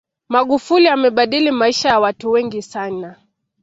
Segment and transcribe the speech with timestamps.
[0.29, 3.15] magufuli amebadili maisha ya watu wengi sana